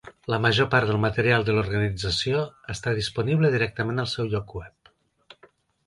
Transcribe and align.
La 0.33 0.37
major 0.45 0.67
part 0.75 0.89
del 0.91 0.97
material 1.03 1.45
de 1.51 1.55
l'organització 1.57 2.41
està 2.77 2.97
disponible 3.03 3.55
directament 3.59 4.05
al 4.07 4.13
seu 4.19 4.35
lloc 4.35 4.61
web. 4.63 4.95